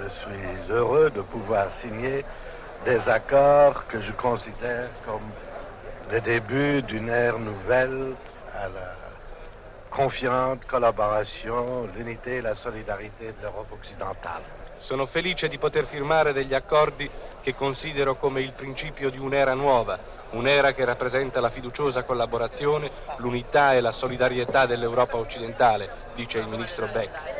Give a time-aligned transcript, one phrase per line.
[0.00, 2.24] je suis heureux de pouvoir signer
[2.84, 5.30] des accords que je considère comme
[6.10, 8.14] le début d'une ère nouvelle
[8.54, 8.94] à la
[9.90, 14.42] confiante collaboration, l'unité et la solidarité de l'Europe occidentale.
[14.78, 17.10] Sono felice di poter firmare degli accordi
[17.42, 19.98] che considero come il principio di un'era nuova,
[20.30, 26.86] un'era che rappresenta la fiduciosa collaborazione, l'unità e la solidarietà dell'Europa occidentale, dice il ministro
[26.86, 27.37] Beck.